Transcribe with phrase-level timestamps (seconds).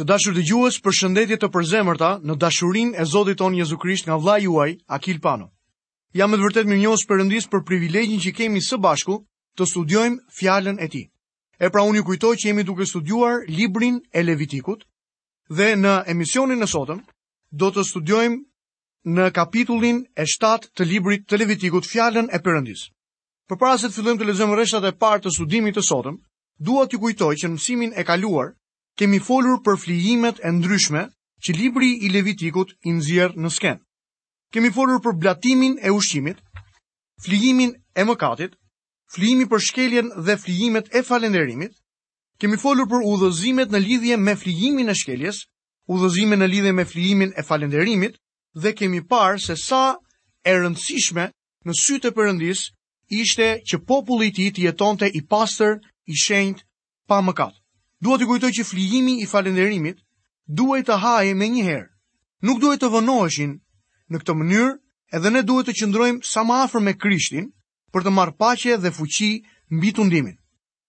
[0.00, 4.06] Të dashur të gjuhës për shëndetje të përzemërta në dashurin e Zotit tonë Jezu Krisht
[4.08, 5.50] nga vla juaj, Akil Pano.
[6.16, 9.18] Jam e të vërtet më njësë përëndis për privilegjin që kemi së bashku
[9.60, 11.02] të studiojmë fjallën e ti.
[11.60, 14.86] E pra unë ju kujtoj që jemi duke studuar librin e Levitikut
[15.52, 17.02] dhe në emisionin e sotëm
[17.52, 18.38] do të studiojmë
[19.18, 22.88] në kapitullin e 7 të librit të Levitikut fjallën e përëndis.
[23.52, 26.16] Për para se të fillojmë të lezëm rreshtat e partë të studimit të sotëm,
[26.56, 28.54] dua t'ju kujtoj që në mësimin e kaluar,
[28.98, 31.02] kemi folur për flijimet e ndryshme
[31.44, 33.78] që libri i Levitikut i nxjerr në sken.
[34.52, 36.36] Kemi folur për blatimin e ushqimit,
[37.24, 38.56] flijimin e mëkatit,
[39.14, 41.72] flijimi për shkeljen dhe flijimet e falenderimit.
[42.40, 45.44] Kemi folur për udhëzimet në lidhje me flijimin e shkeljes,
[45.94, 48.16] udhëzimet në lidhje me flijimin e falenderimit
[48.62, 49.82] dhe kemi parë se sa
[50.42, 51.28] e rëndësishme
[51.68, 52.66] në sy të Perëndis
[53.22, 55.78] ishte që populli i tij të jetonte i pastër,
[56.10, 56.64] i shenjtë,
[57.08, 57.59] pa mëkat.
[58.00, 59.98] Dua të kujtoj që flijimi i falënderimit
[60.58, 61.88] duhet të hajë me një herë.
[62.48, 63.50] Nuk duhet të vonoheshin
[64.08, 64.70] në këtë mënyrë,
[65.18, 67.50] edhe ne duhet të qëndrojmë sa më afër me Krishtin
[67.92, 69.28] për të marrë paqe dhe fuqi
[69.76, 70.38] mbi tundimin.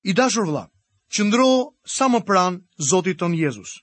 [0.07, 0.63] I dashur vëlla,
[1.11, 1.49] qëndro
[1.97, 3.73] sa më pranë Zotit tonë Jezus.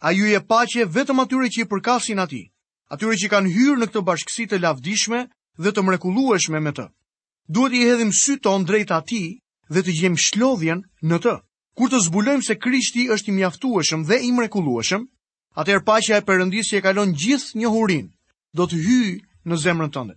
[0.00, 2.42] A ju e pache vetëm atyre që i përkasin ati,
[2.88, 5.26] atyre që i kanë hyrë në këtë bashkësi të lavdishme
[5.60, 6.88] dhe të mrekulueshme me të.
[7.52, 9.22] Duhet i hedhim sy drejt ati
[9.68, 11.34] dhe të gjem shlodhjen në të.
[11.78, 15.04] Kur të zbulojmë se Krishti është i mjaftueshëm dhe i mrekullueshëm,
[15.62, 18.08] atëherë paqja e Perëndisë që kalon gjithë njohurin,
[18.58, 19.12] do të hyjë
[19.46, 20.16] në zemrën tënde.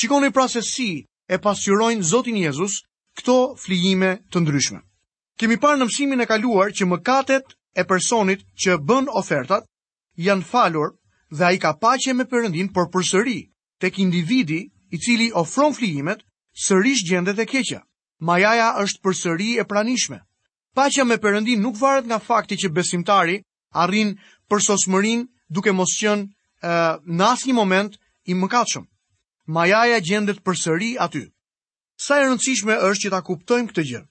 [0.00, 0.88] Shikoni pra se si
[1.32, 2.74] e pasqyrojnë Zotin Jezus
[3.16, 4.82] këto flijime të ndryshme.
[5.40, 9.64] Kemi parë në mësimin e kaluar që mëkatet e personit që bën ofertat
[10.28, 10.92] janë falur
[11.32, 13.38] dhe ai ka paqe me Perëndin, por përsëri
[13.80, 14.60] tek individi
[14.92, 16.20] i cili ofron flijimet,
[16.68, 17.80] sërish gjendet e keqja.
[18.28, 20.20] Majaja është përsëri e pranishme.
[20.78, 23.40] Pacha me përëndin nuk varet nga fakti që besimtari
[23.82, 24.12] arrin
[24.50, 24.60] për
[25.56, 26.24] duke mos qënë
[27.18, 27.96] në asë një moment
[28.30, 28.84] i mëkatshëm.
[29.56, 31.24] Majaja gjendet për sëri aty.
[31.98, 34.06] Sa e rëndësishme është që ta kuptojmë këtë gjërë.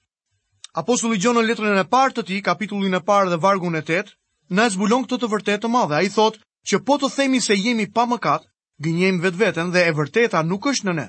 [0.82, 3.82] Apo së ligjonë në letrën e partë të ti, kapitullin e partë dhe vargun e
[3.88, 4.12] 8,
[4.52, 7.40] në e zbulon këtë të vërtetë të madhe, a i thotë që po të themi
[7.48, 8.44] se jemi pa mëkat,
[8.84, 11.08] gënjejmë vetë vetën dhe e vërteta nuk është në ne.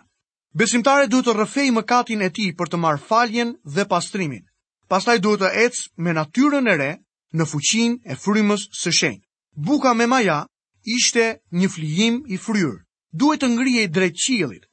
[0.64, 4.46] Besimtare duhet të rëfej mëkatin e tij për të marë faljen dhe pastrimin
[4.90, 6.92] pastaj duhet të ecë me natyrën e re
[7.38, 9.26] në fuqin e frymës së shenjtë.
[9.70, 10.40] Buka me maja
[10.84, 12.80] ishte një flijim i fryrë.
[13.22, 14.64] Duhet të ngrije i drejt qilit.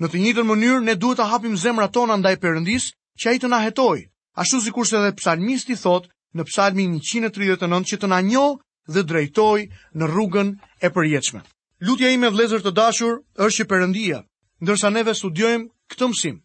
[0.00, 2.84] Në të njëjtën mënyrë, ne duhet të hapim zemra tona ndaj përëndis
[3.18, 3.98] që a i të na hetoj.
[4.42, 8.46] Ashtu si kurse dhe psalmisti thot në psalmin 139 që të na njo
[8.94, 9.60] dhe drejtoj
[9.98, 10.48] në rrugën
[10.82, 11.40] e përjeqme.
[11.86, 14.20] Lutja ime vlezër të dashur është që përëndia,
[14.62, 16.36] ndërsa neve studiojmë këtë mësim,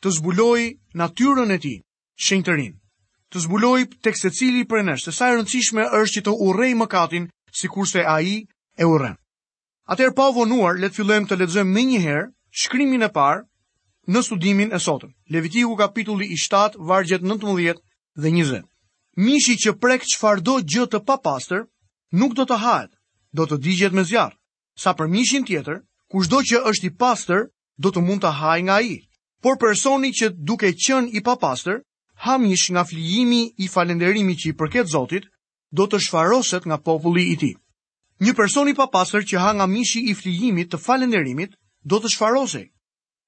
[0.00, 0.68] të zbulojë
[1.00, 1.78] natyrën e tij,
[2.26, 2.76] shenjë të rinë.
[3.32, 7.28] Të zbuloj tek secili prej nesh, se sa e rëndësishme është që të urrej mëkatin
[7.60, 8.40] sikurse ai
[8.74, 9.14] e urren.
[9.88, 12.26] Atëherë pa vonuar, le të fillojmë të lexojmë më një herë
[12.62, 13.44] shkrimin e parë
[14.08, 15.12] në studimin e sotëm.
[15.32, 17.78] Levitiku kapitulli i 7, vargjet 19
[18.18, 18.64] dhe 20.
[19.26, 21.64] Mishi që prek çfarëdo gjë të papastër,
[22.18, 22.90] nuk do të hahet,
[23.32, 24.34] do të digjet me zjarr.
[24.78, 25.80] Sa për mishin tjetër,
[26.10, 28.96] kushdo që është i pastër, do të mund të hajë nga ai.
[29.42, 31.82] Por personi që duke qenë i papastër,
[32.18, 35.24] hamish nga flijimi i falenderimi që i përket Zotit,
[35.70, 37.52] do të shfaroset nga populli i ti.
[38.24, 41.54] Një personi papasër që ha nga mishi i flijimit të falenderimit,
[41.86, 42.62] do të shfarose.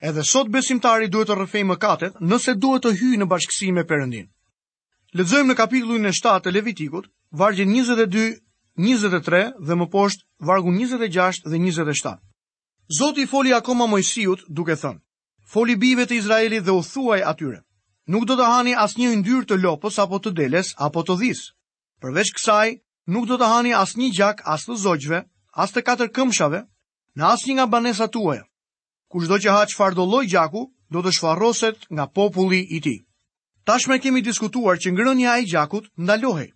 [0.01, 3.84] Edhe sot besimtari duhet të rëfej më katet nëse duhet të hyjë në bashkësi me
[3.87, 4.27] përëndin.
[5.15, 7.07] Ledzojmë në kapitullin e 7 të Levitikut,
[7.39, 8.25] vargjën 22,
[8.81, 12.17] 23 dhe më poshtë vargun 26 dhe 27.
[12.99, 15.01] Zoti foli akoma Mojsiut duke thënë,
[15.53, 17.61] foli bive të Izraelit dhe u thuaj atyre
[18.09, 21.53] nuk do të hani as një ndyrë të lopës apo të deles apo të dhisë.
[22.00, 22.77] Përveç kësaj,
[23.12, 25.21] nuk do të hani as një gjak as të zogjve,
[25.56, 26.62] as të katër këmshave,
[27.19, 28.41] në as një nga banesa tue.
[29.10, 32.97] Kusht do që ha që fardolloj gjaku, do të shfaroset nga populli i ti.
[33.65, 36.50] Tashme kemi diskutuar që ngrënja e gjakut ndalohej.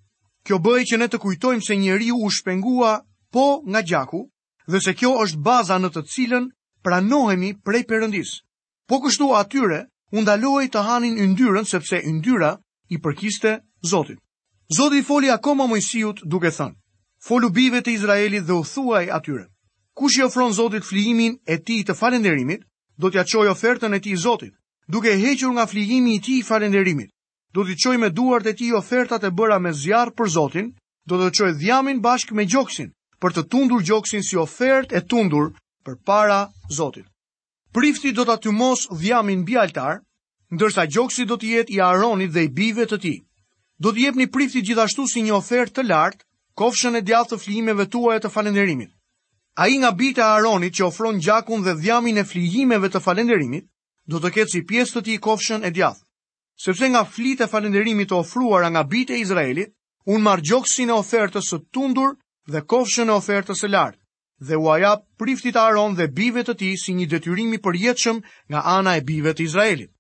[0.45, 3.03] Kjo bëj që ne të kujtojmë se njeri u shpengua
[3.33, 4.25] po nga gjaku,
[4.71, 6.49] dhe se kjo është baza në të cilën
[6.85, 8.39] pranohemi prej përëndis.
[8.89, 9.85] Po kushtu atyre,
[10.15, 10.19] u
[10.73, 12.53] të hanin yndyrën sepse yndyra
[12.89, 14.19] i përkiste Zotit.
[14.77, 16.75] Zoti foli akoma Mojsiut duke thënë:
[17.27, 19.45] "Folu bijve të Izraelit dhe u thuaj atyre:
[19.99, 22.61] Kush i ofron Zotit flijimin e tij të falënderimit,
[22.99, 24.55] do t'ia çojë ofertën e tij Zotit,
[24.89, 27.11] duke hequr nga flijimi i tij falënderimit.
[27.55, 30.69] Do t'i çojë me duart e tij ofertat e bëra me zjarr për Zotin,
[31.09, 32.89] do të çojë dhjamin bashkë me gjoksin,
[33.21, 35.47] për të tundur gjoksin si ofertë e tundur
[35.85, 36.41] përpara
[36.79, 37.05] Zotit."
[37.75, 39.97] Prifti do ta tymos dhjamin mbi altar,
[40.55, 43.17] ndërsa gjoksi do të jetë i Aaronit dhe i bijve të tij.
[43.83, 46.23] Do të jepni prifti gjithashtu si një ofertë të lartë,
[46.61, 48.93] kofshën e djathtë të flijimeve tuaja të falënderimit.
[49.63, 53.67] Ai nga bita e Aaronit që ofron gjakun dhe dhjamin e flijimeve të falënderimit,
[54.11, 56.07] do të ketë si pjesë të tij kofshën e djathtë.
[56.65, 59.75] Sepse nga flitë e falënderimit të ofruara nga bita e Izraelit,
[60.15, 62.15] un marr gjoksin e ofertës së tundur
[62.47, 64.04] dhe kofshën e ofertës së lartë
[64.49, 68.21] dhe u ajap priftit Aaron dhe bive të tij si një detyrim i përjetshëm
[68.53, 69.91] nga ana e bive të Izraelit.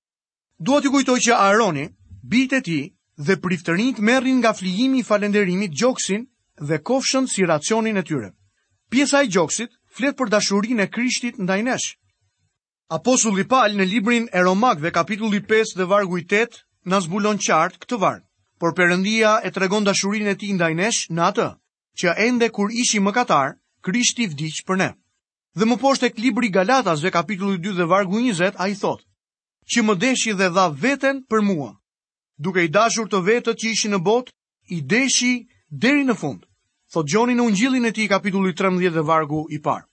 [0.58, 1.87] Dua të kujtoj që Aaroni,
[2.35, 2.85] bit e tij
[3.26, 6.26] dhe priftërinjt merrin nga flijimi i falënderimit gjoksin
[6.69, 8.31] dhe kofshën si racionin e tyre.
[8.91, 11.88] Pjesa e gjoksit flet për dashurinë e Krishtit ndaj nesh.
[12.93, 17.81] Apostulli Paul në librin e Romakëve kapitulli 5 dhe vargu i 8 na zbulon qartë
[17.82, 18.23] këtë varg.
[18.61, 21.49] Por Perëndia e tregon dashurinë e tij ndaj nesh në atë
[22.02, 24.87] që ende kur ishim katarë, Krishti vdiq për ne.
[25.55, 29.05] Dhe më poshtë tek libri Galatasve kapitulli 2 dhe vargu 20 ai thot:
[29.71, 31.69] "Që më deshi dhe dha veten për mua,
[32.41, 34.33] duke i dashur të vetët që ishin në botë,
[34.77, 35.35] i deshi
[35.71, 36.43] deri në fund."
[36.95, 39.85] Thot Gjoni në ungjillin e tij kapitulli 13 dhe vargu i parë.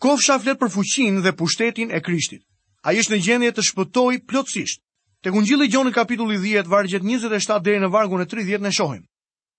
[0.00, 2.42] Kofsha flet për fuqinë dhe pushtetin e Krishtit.
[2.86, 4.80] Ai është në gjendje të shpëtojë plotësisht.
[5.22, 9.02] Tek ungjilli i Gjonit kapitulli 10 vargjet 27 deri në vargun e 30 ne shohim.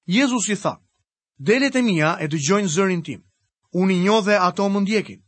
[0.10, 0.78] Jezusi tha:
[1.38, 3.22] "Delet e mia e dëgjojnë zërin tim."
[3.80, 5.20] unë i njo dhe ato më ndjekin,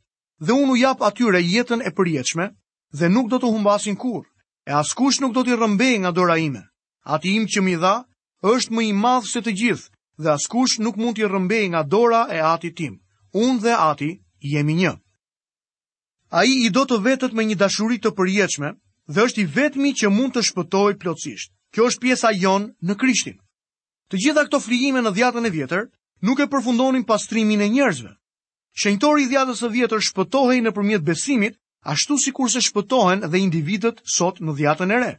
[0.46, 2.48] dhe unë u jap atyre jetën e përjeqme,
[3.00, 4.24] dhe nuk do të humbasin kur,
[4.68, 6.64] e askush nuk do t'i rëmbej nga dora ime.
[7.16, 8.04] Ati im që mi dha,
[8.44, 9.88] është më i madhë se të gjithë,
[10.24, 13.00] dhe askush nuk mund t'i rëmbej nga dora e ati tim.
[13.34, 14.10] Unë dhe ati
[14.52, 14.94] jemi një.
[16.34, 18.70] A i i do të vetët me një dashurit të përjeqme,
[19.08, 21.52] dhe është i vetëmi që mund të shpëtoj plotësisht.
[21.74, 23.38] Kjo është pjesa jonë në krishtin.
[24.14, 25.88] Të gjitha këto flijime në dhjatën e vjetër,
[26.22, 28.12] nuk e përfundonin pastrimin e njerëzve.
[28.82, 31.58] Shenjtori i dhjatës së vjetër shpëtohej nëpërmjet besimit,
[31.94, 35.10] ashtu sikur se shpëtohen dhe individët sot në dhjatën e re.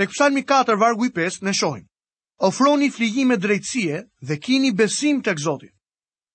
[0.00, 1.82] Tek Psalmi 4 vargu 5 ne shohim:
[2.48, 4.00] Ofroni flijime drejtësie
[4.30, 5.68] dhe kini besim tek Zoti.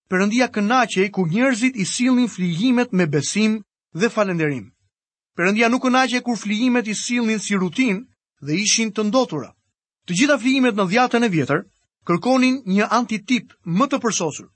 [0.10, 3.58] Perëndia kënaqej kur njerëzit i sillnin flijimet me besim
[3.98, 4.70] dhe falënderim.
[5.38, 8.06] Perëndia nuk kënaqej kur flijimet i sillnin si rutinë
[8.46, 9.50] dhe ishin të ndotura.
[10.06, 11.66] Të gjitha flijimet në dhjatën e vjetër
[12.06, 14.50] kërkonin një antitip më të përsosur.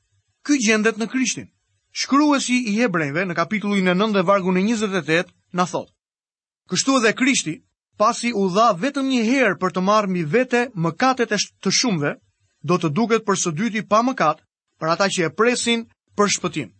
[0.45, 1.49] Ky gjendet në Krishtin.
[1.95, 5.29] Shkruesi i Hebrejve në kapitullin e 9 dhe vargu në 28
[5.59, 5.89] na thot:
[6.73, 7.53] Kështu edhe Krishti,
[7.97, 12.11] pasi u dha vetëm një herë për të marrë mbi vete mëkatet e të shumëve,
[12.71, 14.41] do të duket për së dyti pa mëkat
[14.81, 15.85] për ata që e presin
[16.17, 16.73] për shpëtim.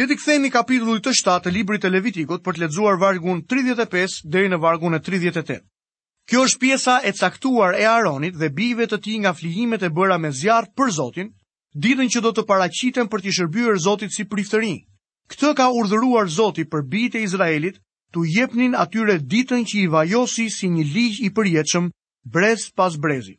[0.00, 4.22] Le të kthehemi në kapitullin 7 të librit të Levitikut për të lexuar vargun 35
[4.26, 5.58] deri në vargun e 38.
[6.30, 10.18] Kjo është pjesa e caktuar e Aronit dhe bijve të tij nga flihimet e bëra
[10.22, 11.32] me zjarr për Zotin,
[11.74, 14.74] ditën që do të paraqiten për t'i shërbyer Zotit si priftëri.
[15.32, 17.76] Këtë ka urdhëruar Zoti për bijtë e Izraelit,
[18.12, 21.86] tu jepnin atyre ditën që i vajosi si një ligj i përjetshëm
[22.28, 23.38] brez pas brezi.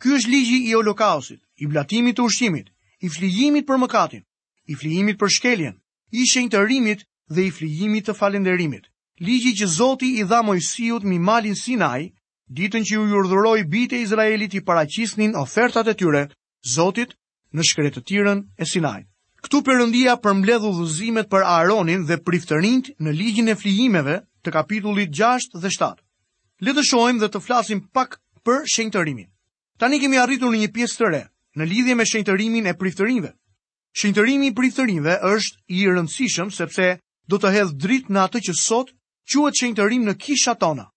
[0.00, 2.68] Ky është ligji i holokaustit, i blatimit të ushqimit,
[3.00, 4.22] i flijimit për mëkatin,
[4.68, 5.78] i flijimit për shkeljen,
[6.12, 8.84] i shenjtërimit dhe i flijimit të falënderimit.
[9.24, 12.12] Ligji që Zoti i dha Mojsiut mbi malin Sinai,
[12.52, 16.28] ditën që ju urdhëroi bijtë e Izraelit të paraqisnin ofertat e tyre
[16.76, 17.16] Zotit
[17.56, 19.08] në shkretë të tirën e sinajt.
[19.46, 25.56] Këtu përëndia përmbledhu dhuzimet për Aaronin dhe priftërinjt në ligjin e flijimeve të kapitullit 6
[25.62, 26.00] dhe 7.
[26.66, 29.28] Letëshojmë dhe të flasim pak për shenjtërimin.
[29.78, 31.22] Tani kemi arritur në një pjesë të re,
[31.56, 33.32] në lidhje me shenjtërimin e priftërinjve.
[33.96, 36.90] Shenjtërimi i priftërinjve është i rëndësishëm sepse
[37.30, 38.90] do të hedhë drit në atë që sot
[39.30, 40.88] quet shenjtërim në kisha tona.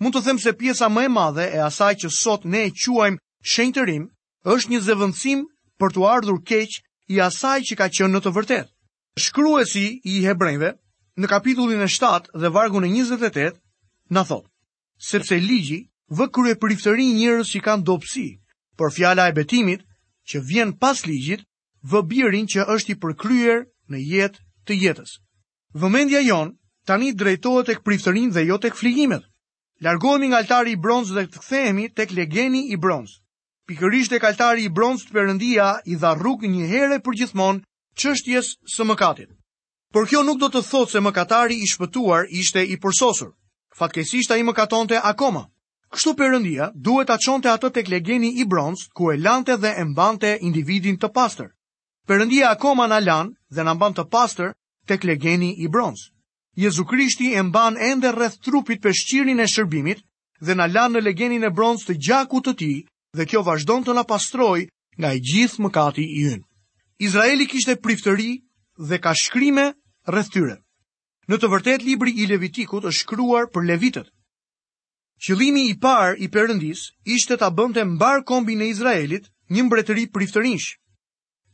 [0.00, 3.20] Mund të them se pjesa më e madhe e asaj që sot ne e quajmë
[3.54, 4.06] shenjtërim
[4.54, 5.44] është një zëvendësim
[5.84, 6.78] për të ardhur keq
[7.12, 8.68] i asaj që ka qenë në të vërtet.
[9.20, 10.70] Shkruesi i hebrejve
[11.20, 13.52] në kapitullin e 7 dhe vargun e 28
[14.16, 14.48] na thot,
[15.10, 15.78] sepse ligji
[16.18, 18.24] vë krye priftërin njërës që kanë dopsi,
[18.80, 19.84] por fjala e betimit
[20.32, 21.44] që vjen pas ligjit
[21.84, 23.60] vë birin që është i përkryer
[23.92, 25.18] në jetë të jetës.
[25.76, 26.56] Vëmendja jonë
[26.88, 29.20] tani drejtohet tek priftërinë dhe jo tek fligjimet.
[29.84, 33.20] Largohemi nga altari i bronzë dhe të kthehemi tek legeni i bronzë
[33.70, 37.60] pikërisht e kaltari i bronz të përëndia i dha rrug një here për gjithmon
[38.02, 39.30] qështjes së mëkatit.
[39.94, 43.30] Por kjo nuk do të thotë se mëkatari i shpëtuar ishte i përsosur.
[43.78, 45.44] Fatkesisht a i mëkatonte akoma.
[45.94, 50.34] Kështu përëndia duhet a qonte atë të klegeni i bronz ku e lante dhe embante
[50.48, 51.50] individin të pastër.
[52.08, 54.50] Përëndia akoma në lanë dhe në mban të pastër
[54.88, 56.08] të klegeni i bronz.
[56.58, 60.04] Jezu Krishti e mban ende rreth trupit për shqirin e shërbimit
[60.44, 62.72] dhe në lanë në legenin e bronz të gjakut të ti,
[63.14, 64.64] dhe kjo vazhdon të na pastroj
[64.98, 66.42] nga i gjithë mëkati i ynë.
[67.06, 68.30] Izraeli kishte priftëri
[68.88, 69.68] dhe ka shkrime
[70.06, 70.56] rreth tyre.
[71.30, 74.08] Në të vërtet, libri i Levitikut është shkruar për Levitët.
[75.24, 80.74] Qëllimi i par i përëndis ishte të bënte mbar kombi në Izraelit një mbretëri priftërinsh.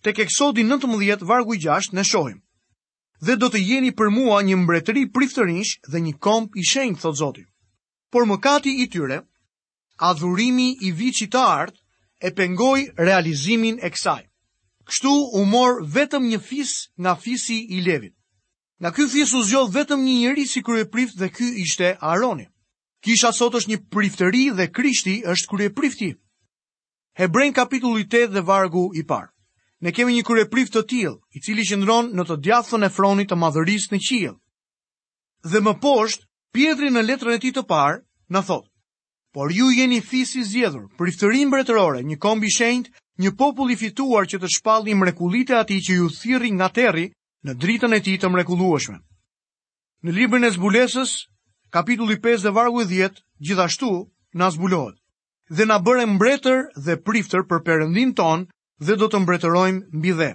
[0.02, 2.40] Tek eksodi 19, vargu 6, në shohim.
[3.20, 7.20] Dhe do të jeni për mua një mbretëri priftërinsh dhe një komb i shenjtë, thot
[7.20, 7.44] zoti.
[8.10, 9.20] Por më kati i tyre
[10.00, 11.78] adhurimi i viçit të artë
[12.24, 14.24] e pengoi realizimin e kësaj.
[14.88, 18.14] Kështu u mor vetëm një fis nga fisi i Levit.
[18.80, 22.48] Nga ky fis u zgjodh vetëm një njeri si kryeprift dhe ky ishte aroni.
[23.04, 26.10] Kisha sot është një priftëri dhe Krishti është kryeprifti.
[27.20, 29.30] Hebrejn kapitulli 8 dhe vargu i parë.
[29.80, 33.38] Ne kemi një kryeprif të till, i cili qëndron në të djathën e fronit të
[33.40, 34.36] madhërisë në qiell.
[35.48, 38.00] Dhe më poshtë, Pietri në letrën e tij të parë
[38.34, 38.69] na thotë,
[39.32, 42.88] Por ju jeni fis i zgjedhur, priftërim mbretërore, një komb i shenjt,
[43.22, 47.04] një popull i fituar që të shpallni mrekullitë atij që ju thiri nga terri
[47.46, 48.98] në dritën e tij të mrekullueshme.
[50.04, 51.10] Në librin e zbulesës,
[51.76, 53.90] kapitulli 5 dhe vargu 10, gjithashtu
[54.40, 54.96] na zbulohet
[55.56, 58.44] dhe na bëre mbretër dhe priftër për perëndin ton
[58.86, 60.30] dhe do të mbretërojmë mbi dhe.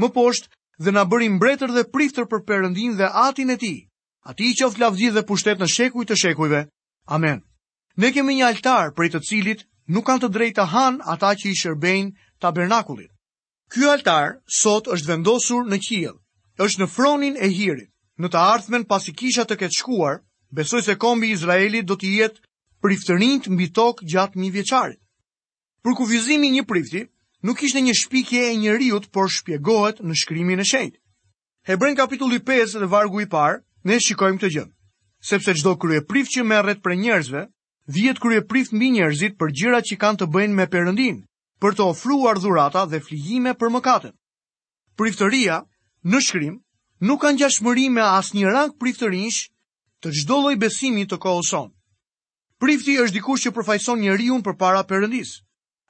[0.00, 0.48] Më poshtë,
[0.84, 3.78] dhe na bëri mbretër dhe priftër për perëndin dhe atin e tij.
[4.30, 6.66] Ati i qoftë lavdi dhe pushtet në shekuj të shekujve.
[7.16, 7.40] Amen.
[7.98, 11.30] Ne kemi një altar për i të cilit nuk kanë të drejtë të hanë ata
[11.40, 13.10] që i shërbejnë tabernakullit.
[13.70, 16.14] Ky altar sot është vendosur në qiell,
[16.62, 17.88] është në fronin e hirit.
[18.20, 20.18] Në të ardhmen pasi kisha të ketë shkuar,
[20.54, 22.42] besoj se kombi i Izraelit do të jetë
[22.84, 25.00] priftërinj mbi tokë gjatë mi vjeçarit.
[25.82, 27.04] Për kufizimin e një prifti,
[27.42, 31.00] nuk ishte një shpikje e njeriut, por shpjegohet në shkrimin e shenjtë.
[31.70, 34.66] Hebrej kapitulli 5 dhe vargu i parë, ne shikojmë këtë gjë.
[35.32, 37.46] Sepse çdo kryeprift që merret për njerëzve,
[37.90, 41.16] vjet kërë e prift mbi njerëzit për gjira që kanë të bëjnë me përëndin,
[41.62, 44.14] për të ofruar dhurata dhe flijime për mëkatën.
[44.98, 45.56] Priftëria,
[46.10, 46.56] në shkrim,
[47.08, 49.40] nuk kanë gjashmëri me as një rang priftërinsh
[50.04, 51.70] të gjdolloj loj besimi të kohëson.
[52.60, 55.40] Prifti është dikush që përfajson njeriun për para përëndis.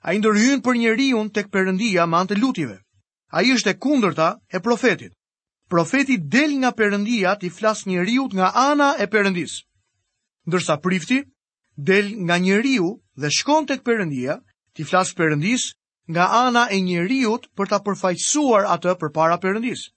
[0.07, 2.77] A i ndërhyun për njeriun tek përëndia ma antë lutive.
[3.35, 5.13] A i është e kundërta e profetit.
[5.71, 9.59] Profetit del nga përëndia të i flas njeriut nga ana e përëndis.
[10.49, 11.21] Ndërsa prifti,
[11.77, 14.41] del nga njeriu dhe shkon tek Perëndia,
[14.75, 15.63] ti flas Perëndis
[16.11, 19.91] nga ana e njeriu për ta përfaqësuar atë përpara Perëndis.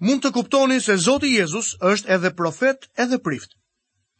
[0.00, 3.56] Mund të kuptoni se Zoti Jezus është edhe profet edhe prift.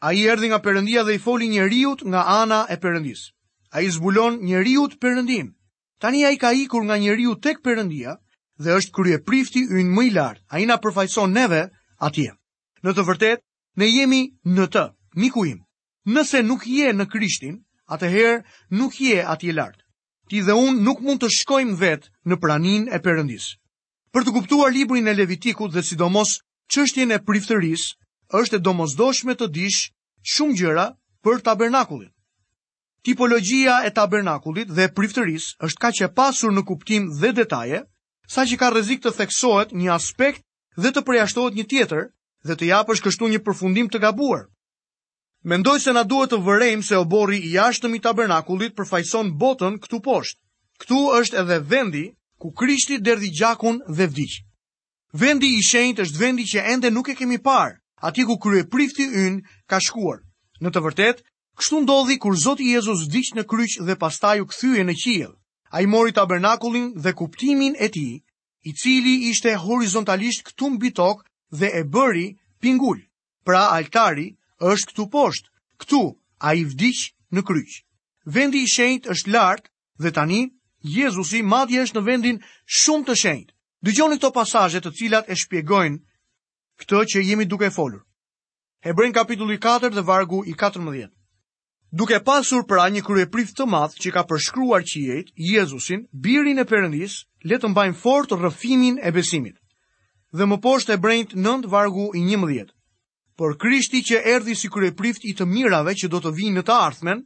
[0.01, 3.29] A i erdi nga përëndia dhe i foli njeriut nga ana e përëndis.
[3.73, 5.53] A i zbulon njeriut Perëndin.
[6.01, 8.17] Tani ai i ka ikur nga njeriut tek Perëndia
[8.59, 10.43] dhe është kërje prifti ynë më i lartë.
[10.49, 11.69] A i na përfajson neve
[12.01, 12.33] atje.
[12.85, 13.41] Në të vërtet,
[13.77, 14.85] ne jemi në të,
[15.21, 15.61] miku im.
[16.09, 17.57] Nëse nuk je në Krishtin,
[17.93, 18.37] atëherë
[18.79, 19.85] nuk je aty lartë.
[20.31, 23.49] Ti dhe unë nuk mund të shkojmë vetë në praninë e Perëndis.
[24.15, 26.37] Për të kuptuar librin e Levitikut dhe sidomos
[26.73, 27.93] çështjen e priftërisë,
[28.41, 29.83] është e domosdoshme të dish
[30.33, 30.87] shumë gjëra
[31.27, 32.09] për tabernakulin.
[33.05, 37.83] Tipologjia e tabernakulit dhe priftërisë është kaq e pasur në kuptim dhe detaje,
[38.29, 40.45] sa që ka rrezik të theksohet një aspekt
[40.79, 42.09] dhe të përjashtohet një tjetër
[42.47, 44.47] dhe të japësh kështu një përfundim të gabuar.
[45.45, 50.01] Mendoj se na duhet të vërejmë se obori i jashtëm i tabernakullit përfaqëson botën këtu
[50.05, 50.37] poshtë.
[50.85, 52.03] Ktu është edhe vendi
[52.41, 54.33] ku Krishti derdhi gjakun dhe vdiq.
[55.17, 59.41] Vendi i shenjtë është vendi që ende nuk e kemi parë, aty ku kryeprifti ynë
[59.69, 60.21] ka shkuar.
[60.61, 61.25] Në të vërtetë,
[61.61, 65.33] kështu ndodhi kur Zoti Jezusi vdiq në kryq dhe pastaj u kthye në qiell.
[65.73, 68.21] Ai mori tabernakullin dhe kuptimin e tij,
[68.69, 71.25] i cili ishte horizontalisht këtu mbi tokë
[71.61, 72.27] dhe e bëri
[72.61, 73.01] pingul.
[73.45, 74.29] Pra altari
[74.69, 75.49] është këtu poshtë,
[75.83, 76.01] këtu
[76.41, 77.81] a i vdiqë në kryqë.
[78.37, 79.71] Vendi i shenjtë është lartë
[80.05, 80.41] dhe tani,
[80.97, 82.39] Jezusi madhje është në vendin
[82.81, 83.55] shumë të shenjtë.
[83.85, 85.99] Dëgjoni këto pasaje të cilat e shpjegojnë
[86.83, 88.03] këtë që jemi duke folur.
[88.85, 91.09] Hebrejn kapitulli 4 dhe vargu i 14.
[92.01, 97.19] Duke pasur pra një kryeprift të madh që ka përshkruar qiejt Jezusin, birin e Perëndis,
[97.45, 99.57] le të mbajmë fort rrëfimin e besimit.
[100.33, 102.21] Dhe më poshtë Hebrejt 9 vargu i
[103.41, 106.75] por Krishti që erdhi si kryeprift i të mirave që do të vinë në të
[106.87, 107.21] ardhmen,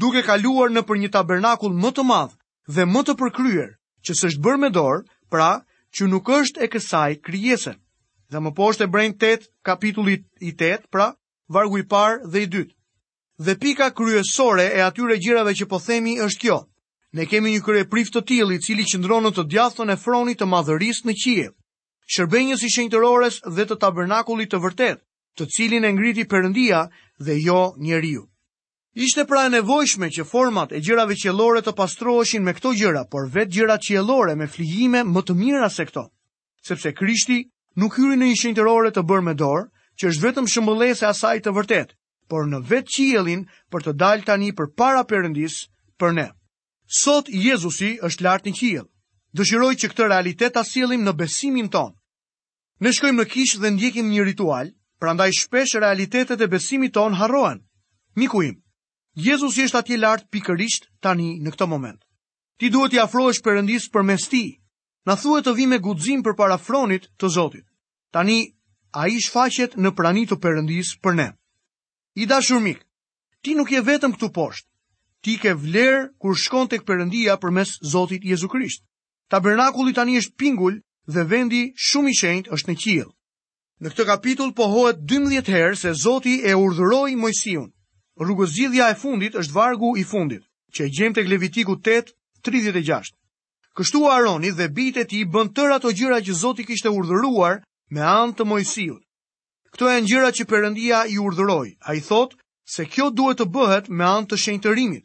[0.00, 2.30] duke kaluar në për një tabernakull më të madh
[2.72, 5.50] dhe më të përkryer, që s'është bërë me dorë, pra
[5.92, 7.74] që nuk është e kësaj kryese.
[8.32, 10.14] Dhe më poshtë brend 8, kapitulli
[10.48, 11.10] i 8, pra
[11.52, 12.72] vargu i parë dhe i dytë.
[13.44, 16.56] Dhe pika kryesore e atyre gjërave që po themi është kjo.
[17.12, 20.48] Ne kemi një kryeprift të tili, i cili që në të djathën e fronit të
[20.48, 21.52] madhërisë në qiell.
[22.08, 25.02] Shërbenjës i shenjtërores dhe të tabernakullit të vërtetë
[25.38, 26.82] të cilin e ngriti përëndia
[27.22, 28.26] dhe jo njeriu.
[28.98, 33.28] Ishte pra e nevojshme që format e gjërave qjellore të pastroheshin me këto gjëra, por
[33.30, 36.08] vetë gjërat qjellore me flijime më të mira se këto,
[36.66, 37.44] sepse Krishti
[37.78, 41.38] nuk hyri në një rore të bërë me dorë, që është vetëm shëmbullese e asaj
[41.42, 41.94] të vërtet,
[42.28, 45.68] por në vetë qiellin për të dalë tani përpara Perëndis
[45.98, 46.26] për ne.
[46.88, 48.86] Sot Jezusi është lart në qiell.
[49.36, 51.94] Dëshiroj që këtë realitet ta sjellim në besimin ton.
[52.80, 57.60] Ne shkojmë në kishë dhe ndjekim një ritual, prandaj shpesh realitetet e besimit ton harrohen.
[58.16, 58.62] Miku im,
[59.14, 62.00] Jezus jesht është atje lart pikërisht tani në këtë moment.
[62.58, 63.58] Ti duhet t'i afrohesh për
[63.92, 64.42] përmes ti.
[65.06, 67.64] Na thuhet të vime me guxim përpara fronit të Zotit.
[68.12, 68.52] Tani
[68.92, 71.28] ai shfaqet në praninë të përëndis për ne.
[72.14, 72.84] I dashur mik,
[73.42, 74.68] ti nuk je vetëm këtu poshtë.
[75.22, 78.84] Ti ke vlerë kur shkon tek Perëndia përmes Zotit Jezu Krisht.
[79.30, 83.10] Tabernakulli tani është pingul dhe vendi shumë i shenjtë është në qiell.
[83.84, 87.68] Në këtë kapitull pohohet 12 herë se Zoti e urdhëroi Mojsiun.
[88.22, 90.42] Rrugëzgjidhja e fundit është vargu i fundit,
[90.74, 93.12] që e gjejmë tek Levitiku 8:36.
[93.78, 97.60] Kështu Aroni dhe bijt e tij bën tërë ato gjëra që Zoti kishte urdhëruar
[97.94, 99.02] me anë të Mojsiut.
[99.74, 101.70] Kto janë gjërat që Perëndia i urdhëroi?
[101.86, 102.36] Ai thotë
[102.74, 105.04] se kjo duhet të bëhet me anë të shenjtërimit.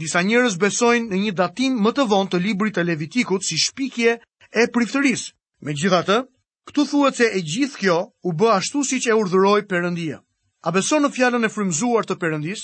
[0.00, 4.16] Disa njerëz besojnë në një datim më të vonë të librit të Levitikut si shpikje
[4.48, 5.28] e priftërisë.
[5.68, 6.22] Megjithatë,
[6.66, 7.96] Këtu thua se e gjithë kjo
[8.28, 10.20] u bë ashtu siç e urdhëroi Perëndia.
[10.64, 12.62] A beson në fjalën e frymzuar të Perëndis?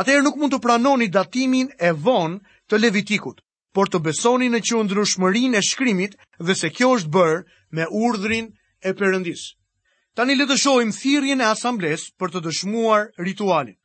[0.00, 2.40] Atëherë nuk mund të pranoni datimin e vonë
[2.70, 3.38] të Levitikut,
[3.74, 7.38] por të besoni në qëndrueshmërinë e shkrimit dhe se kjo është bërë
[7.78, 8.50] me urdhrin
[8.88, 9.44] e Perëndis.
[10.18, 13.76] Tani le të shohim thirrjen e asambles për të dëshmuar ritualin.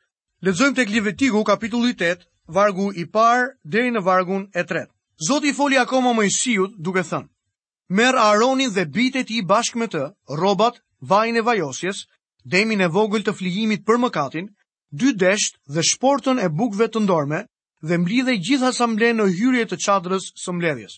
[0.43, 2.25] Lexojmë tek Levitiku kapitulli 8,
[2.57, 4.87] vargu i parë deri në vargun e 3.
[5.29, 7.29] Zoti foli akoma Mojsiut duke thënë:
[7.97, 10.03] merë Aronin dhe bitet i bashkë me të,
[10.41, 10.79] robat,
[11.11, 11.97] vajnë e vajosjes,
[12.53, 14.47] demin e vogël të flijimit për mëkatin,
[15.01, 17.43] dy desht dhe shportën e bukve të ndorme,
[17.87, 20.95] dhe mblidhe gjithë asamble në hyrje të qadrës së mbledhjes.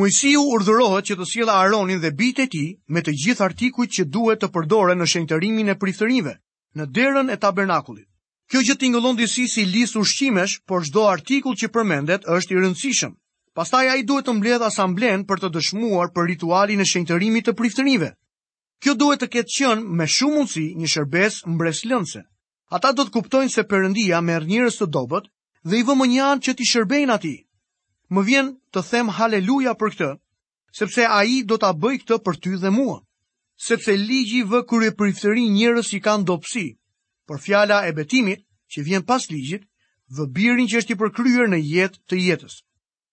[0.00, 4.08] Mojësiu urdhërohet që të sjella Aronin dhe bitë e tij me të gjithë artikujt që
[4.14, 6.36] duhet të përdoren në shenjtërimin e pritërimeve
[6.78, 8.06] në derën e tabernakulit.
[8.50, 13.12] Kjo që tingëllon disi si listë ushqimesh, por çdo artikull që përmendet është i rëndësishëm.
[13.60, 18.06] Pastaj ai duhet të mbledh asamblen për të dëshmuar për ritualin e shenjtërimit të priftërinve.
[18.82, 22.22] Kjo duhet të ketë qenë me shumë mundësi një shërbes mbreslënëse.
[22.78, 25.28] Ata do të kuptojnë se përëndia me rënjërës të dobet
[25.68, 27.34] dhe i vëmën njanë që t'i shërbejnë ati.
[28.14, 30.08] Më vjen të them haleluja për këtë,
[30.80, 32.96] sepse a i do t'a bëj këtë për ty dhe mua.
[33.68, 36.64] Sepse ligji vë kërë e përifëtëri njërës i kanë dopsi,
[37.28, 38.40] për fjala e betimit
[38.72, 39.68] që vjen pas ligjit,
[40.16, 42.60] vë birin që është i përkryer në jetë të jetës.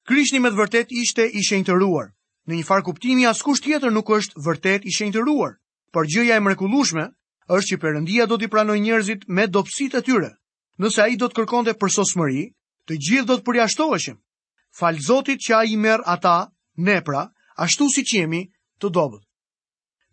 [0.07, 2.05] Krishni me të vërtet ishte i shenjtëruar.
[2.47, 5.57] Në një farë kuptimi, askush tjetër nuk është vërtet i shenjtëruar,
[5.91, 7.03] por gjëja e mrekullueshme
[7.51, 10.29] është që përëndia do t'i pranoj njerëzit me dopsit e tyre.
[10.79, 11.93] Nëse a i do të kërkonte për
[12.87, 14.15] të gjithë do të përjashtoheshim.
[14.79, 16.35] Falë zotit që a i merë ata,
[16.87, 17.25] nepra,
[17.65, 18.39] ashtu si jemi
[18.79, 19.27] të dobët.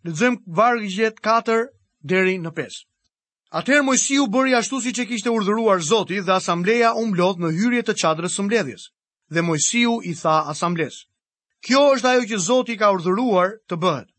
[0.09, 1.61] Lëzëm vargë gjithë 4
[2.13, 2.81] deri në 5.
[3.61, 7.87] Atëherë Mojsiu bëri ashtu si e kishte urdhëruar Zoti dhe asambleja u mblodh në hyrje
[7.87, 8.89] të çadrës së mbledhjes
[9.29, 10.97] dhe Mojsiu i tha asambles.
[11.65, 14.09] Kjo është ajo që Zoti ka urdhëruar të bëhet.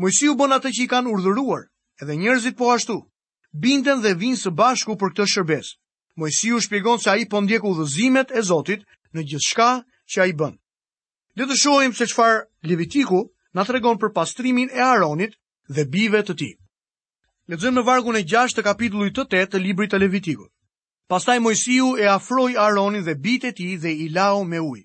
[0.00, 1.64] Mojsiu bën atë që i kanë urdhëruar,
[2.02, 2.98] edhe njerëzit po ashtu.
[3.64, 5.72] Binden dhe vinë së bashku për këtë shërbes.
[6.16, 9.68] Mojsiu shpjegon se ai po ndjek udhëzimet e Zotit në gjithçka
[10.14, 10.54] që ai bën.
[11.36, 13.20] Le të shohim se çfarë Levitiku
[13.54, 15.34] na tregon për pastrimin e Aronit
[15.74, 16.54] dhe bive të tij.
[17.50, 20.50] Lexojmë në vargun e 6 të kapitullit të 8 të librit të Levitikut.
[21.10, 24.84] Pastaj Mojsiu e afroi Aronin dhe bitë e tij dhe i lau me ujë.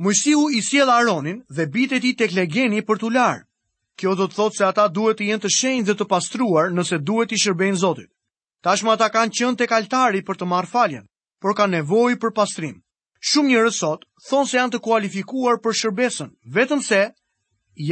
[0.00, 3.44] Mojsiu i sjell Aronin dhe bitë e tij tek legeni për t'u larë.
[3.98, 6.98] Kjo do të thotë se ata duhet të jenë të shenjtë dhe të pastruar nëse
[7.04, 8.08] duhet i shërbejnë Zotit.
[8.64, 11.04] Tashmë ata kanë qenë tek altari për të marrë faljen,
[11.44, 12.80] por kanë nevojë për pastrim.
[13.20, 17.02] Shumë njerëz sot thonë se janë të kualifikuar për shërbesën, vetëm se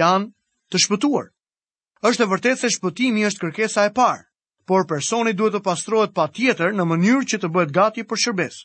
[0.00, 0.30] janë
[0.72, 1.28] të shpëtuar.
[2.00, 4.24] Është e vërtetë se shpëtimi është kërkesa e parë
[4.68, 8.56] por personi duhet të pastrohet pa tjetër në mënyrë që të bëhet gati për shërbes.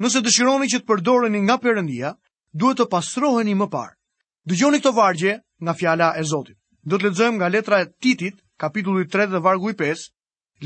[0.00, 2.12] Nëse dëshironi që të përdoreni nga përëndia,
[2.54, 3.96] duhet të pastroheni më parë.
[4.48, 5.34] Dëgjoni këto vargje
[5.66, 6.56] nga fjala e Zotit.
[6.86, 10.06] Do të lexojmë nga letra e Titit, kapitulli 3 dhe vargu i 5,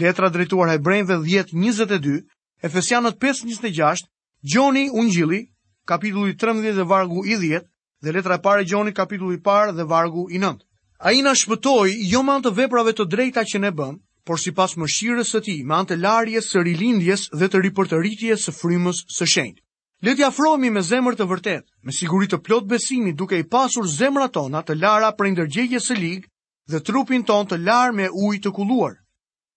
[0.05, 2.21] letra drejtuar hebrejve 10, 22,
[2.69, 4.05] Efesianët 5, 26,
[4.53, 5.41] Gjoni Ungjili,
[5.89, 7.67] kapitulli 13 dhe vargu i 10,
[8.05, 10.61] dhe letra e pare Gjoni, kapitulli i parë dhe vargu i 9.
[11.05, 14.53] A i në shpëtoj, jo man të veprave të drejta që ne bëm, por si
[14.57, 19.27] pas mëshirës së ti, me të larjes së rilindjes dhe të ripërtëritjes së frimës së
[19.35, 19.61] shenjë.
[20.05, 24.29] Leti afrohemi me zemër të vërtet, me sigurit të plot besimi duke i pasur zemëra
[24.33, 26.29] tona të lara për ndërgjegje së ligë
[26.73, 28.97] dhe trupin ton të larë me ujtë të kuluar.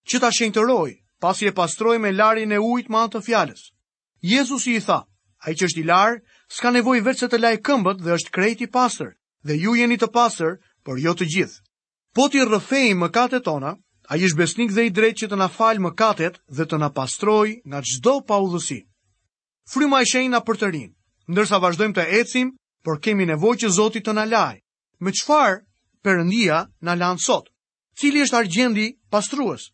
[0.08, 0.92] Që ta shenjë të roj,
[1.24, 3.70] pasi e pastroj me larin e ujtë ma të fjales.
[4.22, 5.00] Jezus i tha,
[5.44, 8.34] a i që është i larë, s'ka nevoj vetë se të lajë këmbët dhe është
[8.36, 9.12] krejti pasër,
[9.48, 11.62] dhe ju jeni të pasër, për jo të gjithë.
[12.16, 13.76] Po t'i rëfejmë më kate tona,
[14.10, 16.88] A i besnik dhe i drejt që të na falë më katet dhe të na
[16.96, 18.78] pastroj nga gjdo pa udhësi.
[19.74, 20.94] Fryma e shenjë nga për të rinë,
[21.36, 22.54] ndërsa vazhdojmë të ecim,
[22.88, 24.62] por kemi nevoj që Zotit të na lajë.
[25.04, 25.58] Me qfar
[26.08, 27.52] përëndia na lanë sot?
[28.00, 29.66] Cili është argjendi pastruës?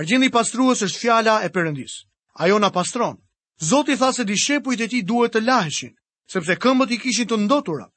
[0.00, 1.98] Argjendi pastruës është fjala e përëndis.
[2.40, 3.20] Ajo na pastron.
[3.68, 5.92] Zotit tha se di shepujt e ti duhet të laheshin,
[6.24, 7.90] sepse këmbët i kishin të ndotura.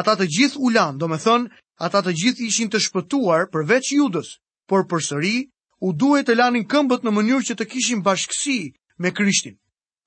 [0.00, 1.50] Ata të gjithë u lanë, do me thënë,
[1.86, 4.38] ata të gjithë ishin të shpëtuar përveç judës,
[4.70, 5.34] por për sëri
[5.82, 8.56] u duhet të lanin këmbët në mënyrë që të kishin bashkësi
[9.02, 9.56] me Krishtin.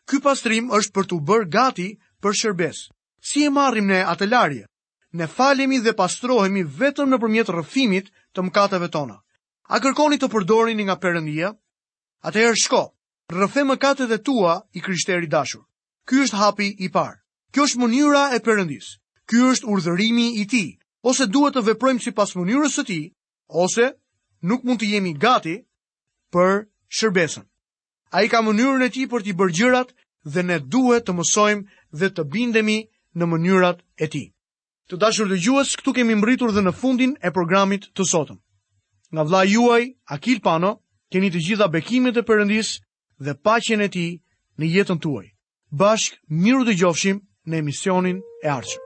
[0.05, 1.87] Ky pastrim është për të bërë gati
[2.21, 2.77] për shërbes.
[3.25, 4.65] Si e marrim ne atë larje?
[5.15, 9.17] Ne falemi dhe pastrohemi vetëm në përmjet rëfimit të mkateve tona.
[9.73, 11.51] A kërkoni të përdorini nga përëndia?
[12.25, 12.83] A të erë shko,
[13.33, 15.63] rëfe mkatet e tua i krishteri dashur.
[16.05, 17.17] Ky është hapi i parë.
[17.51, 18.87] Kjo është mënyra e përëndis.
[19.25, 20.65] Ky është urdhërimi i ti.
[21.05, 22.99] Ose duhet të veprojmë si pas mënyrës të ti,
[23.49, 23.93] ose
[24.49, 25.55] nuk mund të jemi gati
[26.34, 26.63] për
[26.99, 27.43] shërbesën.
[28.15, 29.91] A i ka mënyrën e ti për t'i bërgjërat
[30.36, 31.65] dhe ne duhet të mësojmë
[31.99, 32.77] dhe të bindemi
[33.17, 34.23] në mënyrat e ti.
[34.89, 38.38] Të dashur dhe gjuës, këtu kemi mbritur dhe në fundin e programit të sotëm.
[39.12, 39.84] Nga vla juaj,
[40.15, 40.75] Akil Pano,
[41.12, 42.69] keni të gjitha bekimit e përëndis
[43.25, 44.08] dhe pacjen e ti
[44.62, 45.27] në jetën tuaj.
[45.71, 48.86] Bashk, miru dhe gjofshim në emisionin e arqëm.